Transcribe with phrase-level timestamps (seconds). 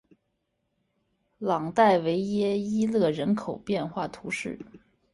[1.37, 4.57] 朗代维耶伊勒人口变化图示